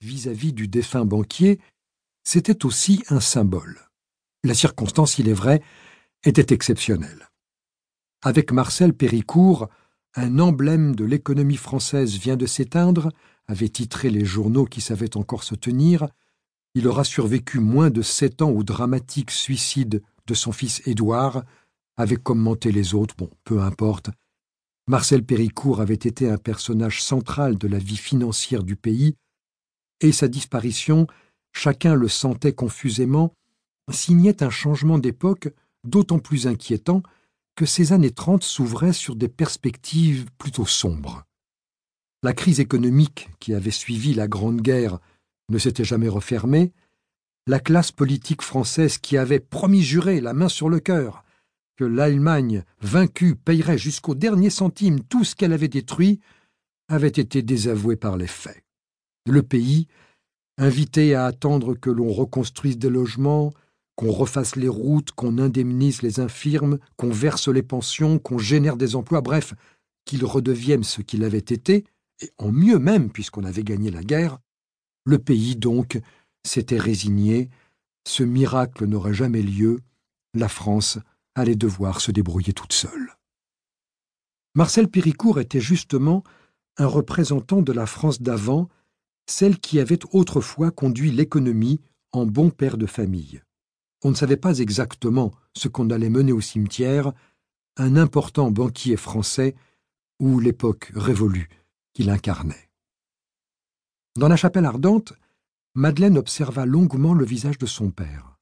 vis-à-vis 0.00 0.52
du 0.52 0.68
défunt 0.68 1.04
banquier, 1.04 1.60
c'était 2.22 2.64
aussi 2.64 3.02
un 3.08 3.20
symbole. 3.20 3.80
La 4.42 4.54
circonstance, 4.54 5.18
il 5.18 5.28
est 5.28 5.34
vrai, 5.34 5.62
était 6.24 6.54
exceptionnelle. 6.54 7.28
Avec 8.22 8.52
Marcel 8.52 8.94
Péricourt, 8.94 9.68
un 10.14 10.38
emblème 10.38 10.94
de 10.94 11.04
l'économie 11.04 11.56
française 11.56 12.16
vient 12.16 12.36
de 12.36 12.46
s'éteindre, 12.46 13.10
avaient 13.46 13.68
titré 13.68 14.10
les 14.10 14.24
journaux 14.24 14.64
qui 14.64 14.80
savaient 14.80 15.16
encore 15.16 15.44
se 15.44 15.54
tenir. 15.54 16.08
Il 16.74 16.86
aura 16.86 17.04
survécu 17.04 17.58
moins 17.58 17.90
de 17.90 18.02
sept 18.02 18.40
ans 18.42 18.50
au 18.50 18.62
dramatique 18.62 19.30
suicide 19.30 20.02
de 20.26 20.34
son 20.34 20.52
fils 20.52 20.80
Édouard, 20.86 21.44
avaient 21.96 22.16
commenté 22.16 22.72
les 22.72 22.94
autres, 22.94 23.14
bon, 23.16 23.30
peu 23.44 23.60
importe. 23.60 24.10
Marcel 24.86 25.24
Péricourt 25.24 25.80
avait 25.80 25.94
été 25.94 26.28
un 26.30 26.38
personnage 26.38 27.02
central 27.02 27.56
de 27.58 27.68
la 27.68 27.78
vie 27.78 27.96
financière 27.96 28.62
du 28.62 28.76
pays, 28.76 29.16
et 30.04 30.12
sa 30.12 30.28
disparition, 30.28 31.06
chacun 31.52 31.94
le 31.94 32.08
sentait 32.08 32.52
confusément, 32.52 33.34
signait 33.90 34.42
un 34.42 34.50
changement 34.50 34.98
d'époque 34.98 35.48
d'autant 35.82 36.18
plus 36.18 36.46
inquiétant 36.46 37.02
que 37.56 37.64
ces 37.64 37.92
années 37.92 38.10
trente 38.10 38.44
s'ouvraient 38.44 38.92
sur 38.92 39.16
des 39.16 39.28
perspectives 39.28 40.26
plutôt 40.36 40.66
sombres. 40.66 41.24
La 42.22 42.34
crise 42.34 42.60
économique 42.60 43.30
qui 43.40 43.54
avait 43.54 43.70
suivi 43.70 44.12
la 44.12 44.28
Grande 44.28 44.60
Guerre 44.60 44.98
ne 45.48 45.58
s'était 45.58 45.84
jamais 45.84 46.08
refermée, 46.08 46.72
la 47.46 47.60
classe 47.60 47.92
politique 47.92 48.42
française 48.42 48.98
qui 48.98 49.16
avait 49.16 49.40
promis 49.40 49.82
juré 49.82 50.20
la 50.20 50.34
main 50.34 50.48
sur 50.48 50.68
le 50.68 50.80
cœur 50.80 51.24
que 51.76 51.84
l'Allemagne 51.84 52.64
vaincue 52.80 53.36
payerait 53.36 53.78
jusqu'au 53.78 54.14
dernier 54.14 54.50
centime 54.50 55.00
tout 55.00 55.24
ce 55.24 55.34
qu'elle 55.34 55.52
avait 55.52 55.68
détruit 55.68 56.20
avait 56.88 57.08
été 57.08 57.42
désavouée 57.42 57.96
par 57.96 58.16
les 58.16 58.26
faits. 58.26 58.63
Le 59.26 59.42
pays, 59.42 59.86
invité 60.58 61.14
à 61.14 61.26
attendre 61.26 61.74
que 61.74 61.90
l'on 61.90 62.12
reconstruise 62.12 62.78
des 62.78 62.90
logements, 62.90 63.52
qu'on 63.96 64.12
refasse 64.12 64.56
les 64.56 64.68
routes, 64.68 65.12
qu'on 65.12 65.38
indemnise 65.38 66.02
les 66.02 66.20
infirmes, 66.20 66.78
qu'on 66.96 67.10
verse 67.10 67.48
les 67.48 67.62
pensions, 67.62 68.18
qu'on 68.18 68.38
génère 68.38 68.76
des 68.76 68.96
emplois, 68.96 69.20
bref, 69.20 69.54
qu'il 70.04 70.24
redevienne 70.24 70.84
ce 70.84 71.00
qu'il 71.00 71.24
avait 71.24 71.38
été, 71.38 71.84
et 72.20 72.30
en 72.38 72.52
mieux 72.52 72.78
même 72.78 73.10
puisqu'on 73.10 73.44
avait 73.44 73.64
gagné 73.64 73.90
la 73.90 74.02
guerre, 74.02 74.38
le 75.04 75.18
pays 75.18 75.56
donc 75.56 76.00
s'était 76.46 76.78
résigné, 76.78 77.50
ce 78.06 78.22
miracle 78.22 78.86
n'aurait 78.86 79.14
jamais 79.14 79.42
lieu, 79.42 79.80
la 80.34 80.48
France 80.48 80.98
allait 81.34 81.56
devoir 81.56 82.00
se 82.00 82.10
débrouiller 82.10 82.52
toute 82.52 82.72
seule. 82.72 83.16
Marcel 84.54 84.88
Péricourt 84.88 85.40
était 85.40 85.60
justement 85.60 86.22
un 86.76 86.86
représentant 86.86 87.62
de 87.62 87.72
la 87.72 87.86
France 87.86 88.20
d'avant, 88.20 88.68
celle 89.26 89.58
qui 89.58 89.80
avait 89.80 90.00
autrefois 90.12 90.70
conduit 90.70 91.10
l'économie 91.10 91.80
en 92.12 92.26
bon 92.26 92.50
père 92.50 92.76
de 92.76 92.86
famille. 92.86 93.42
On 94.02 94.10
ne 94.10 94.14
savait 94.14 94.36
pas 94.36 94.58
exactement 94.58 95.32
ce 95.54 95.68
qu'on 95.68 95.90
allait 95.90 96.10
mener 96.10 96.32
au 96.32 96.40
cimetière, 96.40 97.12
un 97.76 97.96
important 97.96 98.50
banquier 98.50 98.96
français 98.96 99.54
ou 100.20 100.38
l'époque 100.38 100.92
révolue 100.94 101.48
qu'il 101.94 102.10
incarnait. 102.10 102.70
Dans 104.16 104.28
la 104.28 104.36
chapelle 104.36 104.66
ardente, 104.66 105.14
Madeleine 105.74 106.18
observa 106.18 106.66
longuement 106.66 107.14
le 107.14 107.24
visage 107.24 107.58
de 107.58 107.66
son 107.66 107.90
père. 107.90 108.38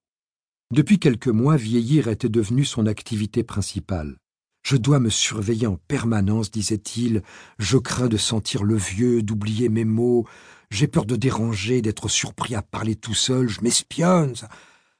Depuis 0.70 0.98
quelques 0.98 1.28
mois, 1.28 1.56
vieillir 1.56 2.08
était 2.08 2.28
devenu 2.28 2.64
son 2.64 2.86
activité 2.86 3.42
principale. 3.42 4.16
Je 4.62 4.76
dois 4.76 5.00
me 5.00 5.10
surveiller 5.10 5.66
en 5.66 5.76
permanence, 5.88 6.50
disait-il. 6.50 7.22
Je 7.58 7.78
crains 7.78 8.08
de 8.08 8.16
sentir 8.16 8.64
le 8.64 8.76
vieux, 8.76 9.22
d'oublier 9.22 9.68
mes 9.68 9.84
mots. 9.84 10.26
J'ai 10.72 10.88
peur 10.88 11.04
de 11.04 11.16
déranger, 11.16 11.82
d'être 11.82 12.08
surpris 12.08 12.54
à 12.54 12.62
parler 12.62 12.96
tout 12.96 13.12
seul. 13.12 13.46
Je 13.46 13.60
m'espionne. 13.60 14.34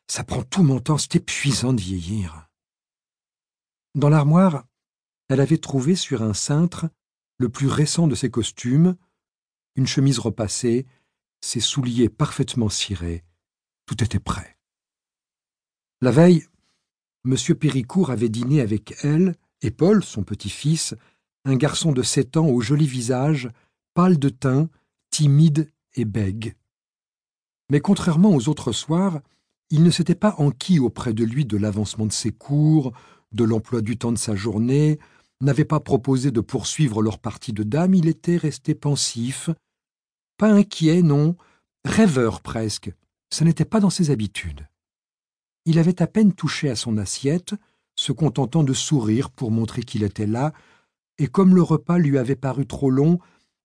Ça, 0.06 0.22
prend 0.22 0.42
tout 0.42 0.62
mon 0.62 0.80
temps. 0.80 0.98
C'est 0.98 1.16
épuisant 1.16 1.72
de 1.72 1.80
vieillir. 1.80 2.46
Dans 3.94 4.10
l'armoire, 4.10 4.66
elle 5.30 5.40
avait 5.40 5.56
trouvé 5.56 5.96
sur 5.96 6.20
un 6.22 6.34
cintre 6.34 6.90
le 7.38 7.48
plus 7.48 7.68
récent 7.68 8.06
de 8.06 8.14
ses 8.14 8.30
costumes, 8.30 8.96
une 9.74 9.86
chemise 9.86 10.18
repassée, 10.18 10.84
ses 11.40 11.60
souliers 11.60 12.10
parfaitement 12.10 12.68
cirés. 12.68 13.24
Tout 13.86 14.04
était 14.04 14.20
prêt. 14.20 14.58
La 16.02 16.10
veille, 16.10 16.44
M. 17.24 17.34
Péricourt 17.58 18.10
avait 18.10 18.28
dîné 18.28 18.60
avec 18.60 18.94
elle 19.02 19.36
et 19.62 19.70
Paul, 19.70 20.04
son 20.04 20.22
petit-fils, 20.22 20.94
un 21.46 21.56
garçon 21.56 21.92
de 21.92 22.02
sept 22.02 22.36
ans 22.36 22.48
au 22.48 22.60
joli 22.60 22.86
visage, 22.86 23.48
pâle 23.94 24.18
de 24.18 24.28
teint, 24.28 24.68
timide 25.12 25.70
et 25.94 26.04
bègue. 26.04 26.56
Mais 27.70 27.80
contrairement 27.80 28.34
aux 28.34 28.48
autres 28.48 28.72
soirs, 28.72 29.20
il 29.70 29.84
ne 29.84 29.90
s'était 29.90 30.16
pas 30.16 30.34
enquis 30.38 30.80
auprès 30.80 31.14
de 31.14 31.22
lui 31.22 31.44
de 31.44 31.56
l'avancement 31.56 32.06
de 32.06 32.12
ses 32.12 32.32
cours, 32.32 32.92
de 33.30 33.44
l'emploi 33.44 33.80
du 33.80 33.96
temps 33.96 34.10
de 34.10 34.18
sa 34.18 34.34
journée, 34.34 34.98
n'avait 35.40 35.64
pas 35.64 35.80
proposé 35.80 36.30
de 36.30 36.40
poursuivre 36.40 37.02
leur 37.02 37.18
partie 37.18 37.52
de 37.52 37.62
dames, 37.62 37.94
il 37.94 38.08
était 38.08 38.36
resté 38.36 38.74
pensif, 38.74 39.50
pas 40.36 40.50
inquiet, 40.50 41.02
non, 41.02 41.36
rêveur 41.84 42.40
presque. 42.40 42.92
Ce 43.30 43.44
n'était 43.44 43.64
pas 43.64 43.80
dans 43.80 43.90
ses 43.90 44.10
habitudes. 44.10 44.68
Il 45.64 45.78
avait 45.78 46.02
à 46.02 46.06
peine 46.06 46.32
touché 46.32 46.68
à 46.68 46.76
son 46.76 46.98
assiette, 46.98 47.54
se 47.96 48.12
contentant 48.12 48.64
de 48.64 48.72
sourire 48.72 49.30
pour 49.30 49.50
montrer 49.50 49.82
qu'il 49.82 50.02
était 50.02 50.26
là, 50.26 50.52
et 51.18 51.26
comme 51.26 51.54
le 51.54 51.62
repas 51.62 51.98
lui 51.98 52.18
avait 52.18 52.36
paru 52.36 52.66
trop 52.66 52.90
long, 52.90 53.18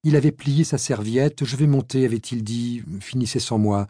il 0.08 0.16
avait 0.16 0.32
plié 0.32 0.64
sa 0.64 0.78
serviette. 0.78 1.44
Je 1.44 1.58
vais 1.58 1.68
monter, 1.68 2.06
avait-il 2.06 2.42
dit, 2.42 2.82
finissez 3.02 3.42
sans 3.42 3.58
moi. 3.58 3.88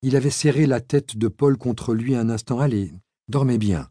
Il 0.00 0.16
avait 0.16 0.30
serré 0.30 0.64
la 0.64 0.80
tête 0.80 1.18
de 1.18 1.28
Paul 1.28 1.58
contre 1.58 1.92
lui 1.92 2.16
un 2.16 2.30
instant. 2.30 2.58
Allez, 2.58 2.94
dormez 3.28 3.58
bien. 3.58 3.86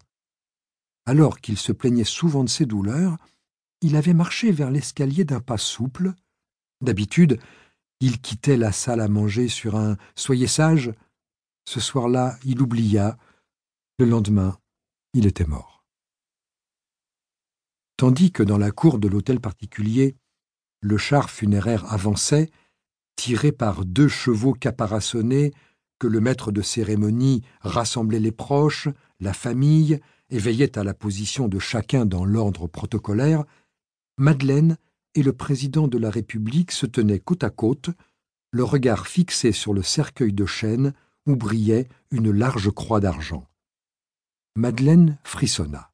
Alors 1.06 1.40
qu'il 1.40 1.60
se 1.60 1.72
plaignait 1.72 2.04
souvent 2.04 2.44
de 2.44 2.50
ses 2.50 2.66
douleurs, 2.66 3.18
il 3.82 3.96
avait 3.96 4.16
marché 4.16 4.52
vers 4.52 4.72
l'escalier 4.72 5.24
d'un 5.24 5.40
pas 5.40 5.60
souple. 5.60 6.14
D'habitude, 6.82 7.40
il 8.00 8.20
quittait 8.20 8.58
la 8.58 8.72
salle 8.72 9.00
à 9.00 9.08
manger 9.08 9.48
sur 9.48 9.76
un 9.76 9.98
Soyez 10.16 10.48
sage. 10.48 10.94
Ce 11.66 11.80
soir-là, 11.80 12.40
il 12.44 12.60
oublia, 12.60 13.20
le 14.00 14.06
lendemain, 14.06 14.58
il 15.14 15.28
était 15.28 15.46
mort. 15.46 15.86
Tandis 17.98 18.32
que 18.32 18.42
dans 18.42 18.58
la 18.58 18.72
cour 18.72 18.98
de 18.98 19.08
l'hôtel 19.08 19.40
particulier, 19.40 20.16
le 20.82 20.98
char 20.98 21.30
funéraire 21.30 21.92
avançait, 21.92 22.50
tiré 23.16 23.52
par 23.52 23.86
deux 23.86 24.08
chevaux 24.08 24.54
caparaçonnés 24.54 25.54
que 26.00 26.08
le 26.08 26.20
maître 26.20 26.52
de 26.52 26.62
cérémonie 26.62 27.44
rassemblait 27.62 28.20
les 28.20 28.32
proches, 28.32 28.90
la 29.20 29.34
famille, 29.34 30.00
et 30.30 30.40
veillait 30.40 30.78
à 30.78 30.84
la 30.84 30.94
position 30.94 31.48
de 31.48 31.60
chacun 31.60 32.06
dans 32.06 32.26
l'ordre 32.26 32.68
protocolaire, 32.68 33.44
Madeleine 34.18 34.78
et 35.14 35.24
le 35.24 35.34
président 35.34 35.88
de 35.88 35.98
la 35.98 36.10
République 36.10 36.72
se 36.72 36.86
tenaient 36.86 37.20
côte 37.20 37.44
à 37.44 37.50
côte, 37.50 37.90
le 38.52 38.64
regard 38.64 39.08
fixé 39.08 39.52
sur 39.52 39.74
le 39.74 39.84
cercueil 39.84 40.34
de 40.34 40.46
chêne 40.46 40.94
où 41.26 41.36
brillait 41.36 41.88
une 42.12 42.32
large 42.32 42.72
croix 42.72 43.00
d'argent. 43.00 43.48
Madeleine 44.56 45.18
frissonna. 45.24 45.92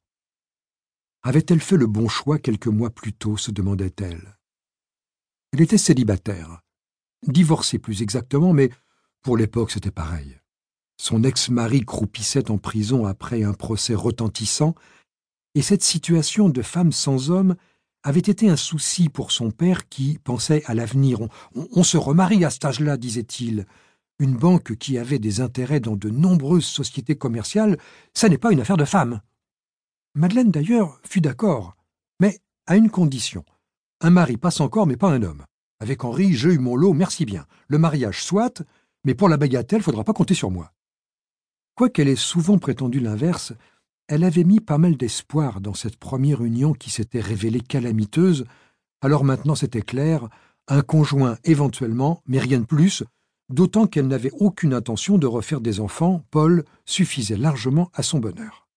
Avait-elle 1.23 1.61
fait 1.61 1.77
le 1.77 1.87
bon 1.87 2.07
choix 2.07 2.39
quelques 2.39 2.67
mois 2.67 2.89
plus 2.89 3.13
tôt? 3.13 3.37
se 3.37 3.51
demandait-elle. 3.51 4.37
Elle 5.51 5.61
était 5.61 5.77
célibataire, 5.77 6.61
divorcée 7.27 7.79
plus 7.79 8.01
exactement, 8.01 8.53
mais 8.53 8.69
pour 9.21 9.37
l'époque 9.37 9.71
c'était 9.71 9.91
pareil. 9.91 10.39
Son 10.97 11.23
ex-mari 11.23 11.81
croupissait 11.81 12.51
en 12.51 12.57
prison 12.57 13.05
après 13.05 13.43
un 13.43 13.53
procès 13.53 13.95
retentissant, 13.95 14.75
et 15.55 15.61
cette 15.61 15.83
situation 15.83 16.47
de 16.47 16.61
femme 16.61 16.91
sans 16.91 17.31
homme 17.31 17.55
avait 18.03 18.19
été 18.19 18.49
un 18.49 18.55
souci 18.55 19.09
pour 19.09 19.31
son 19.31 19.51
père 19.51 19.89
qui 19.89 20.17
pensait 20.23 20.63
à 20.65 20.73
l'avenir. 20.73 21.19
On, 21.53 21.83
se 21.83 21.97
remarie 21.97 22.45
à 22.45 22.49
cet 22.49 22.65
âge-là, 22.65 22.97
disait-il 22.97 23.65
une 24.19 24.37
banque 24.37 24.75
qui 24.77 24.97
avait 24.97 25.19
des 25.19 25.41
intérêts 25.41 25.79
dans 25.79 25.95
de 25.95 26.09
nombreuses 26.09 26.65
sociétés 26.65 27.15
commerciales, 27.15 27.77
ça 28.13 28.29
n'est 28.29 28.37
pas 28.37 28.51
une 28.51 28.61
affaire 28.61 28.77
de 28.77 28.85
femme. 28.85 29.21
Madeleine, 30.13 30.51
d'ailleurs, 30.51 30.99
fut 31.03 31.21
d'accord, 31.21 31.75
mais 32.19 32.39
à 32.67 32.77
une 32.77 32.91
condition. 32.91 33.43
Un 34.03 34.09
mari 34.09 34.37
passe 34.37 34.61
encore, 34.61 34.87
mais 34.87 34.97
pas 34.97 35.11
un 35.11 35.21
homme. 35.21 35.45
Avec 35.79 36.03
Henri, 36.03 36.33
j'ai 36.33 36.53
eu 36.53 36.57
mon 36.57 36.75
lot, 36.75 36.93
merci 36.93 37.23
bien. 37.23 37.45
Le 37.67 37.77
mariage 37.77 38.23
soit, 38.23 38.63
mais 39.03 39.13
pour 39.13 39.29
la 39.29 39.37
bagatelle, 39.37 39.83
faudra 39.83 40.03
pas 40.03 40.13
compter 40.13 40.33
sur 40.33 40.49
moi. 40.49 40.73
Quoiqu'elle 41.75 42.07
ait 42.07 42.15
souvent 42.15 42.57
prétendu 42.57 42.99
l'inverse, 42.99 43.53
elle 44.07 44.23
avait 44.23 44.43
mis 44.43 44.59
pas 44.59 44.79
mal 44.79 44.97
d'espoir 44.97 45.61
dans 45.61 45.75
cette 45.75 45.97
première 45.97 46.43
union 46.43 46.73
qui 46.73 46.89
s'était 46.89 47.21
révélée 47.21 47.61
calamiteuse, 47.61 48.45
alors 49.01 49.23
maintenant 49.23 49.55
c'était 49.55 49.83
clair, 49.83 50.27
un 50.67 50.81
conjoint 50.81 51.37
éventuellement, 51.43 52.23
mais 52.25 52.39
rien 52.39 52.59
de 52.59 52.65
plus, 52.65 53.03
d'autant 53.49 53.85
qu'elle 53.85 54.07
n'avait 54.07 54.33
aucune 54.39 54.73
intention 54.73 55.19
de 55.19 55.27
refaire 55.27 55.61
des 55.61 55.79
enfants, 55.79 56.25
Paul 56.31 56.65
suffisait 56.85 57.37
largement 57.37 57.91
à 57.93 58.01
son 58.01 58.19
bonheur. 58.19 58.67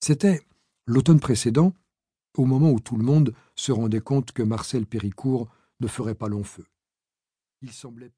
C'était 0.00 0.42
l'automne 0.86 1.20
précédent, 1.20 1.72
au 2.36 2.44
moment 2.44 2.70
où 2.70 2.80
tout 2.80 2.96
le 2.96 3.04
monde 3.04 3.32
se 3.60 3.72
rendait 3.72 4.00
compte 4.00 4.32
que 4.32 4.42
Marcel 4.42 4.86
Péricourt 4.86 5.50
ne 5.80 5.86
ferait 5.86 6.14
pas 6.14 6.28
long 6.28 6.44
feu. 6.44 6.64
Il 7.60 7.72
semblait 7.72 8.10